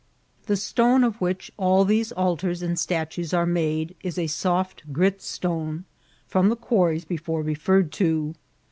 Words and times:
The 0.47 0.57
stone 0.57 1.03
of 1.03 1.21
which 1.21 1.51
all 1.57 1.85
these 1.85 2.11
altars 2.13 2.63
and 2.63 2.79
statues 2.79 3.35
are 3.35 3.45
made 3.45 3.95
is 4.01 4.17
a 4.17 4.25
soft 4.25 4.91
grit 4.91 5.21
stone 5.21 5.85
from 6.27 6.49
the 6.49 6.55
quarries 6.55 7.05
before 7.05 7.43
re 7.43 7.53
ferred 7.55 7.91
to. 7.91 8.33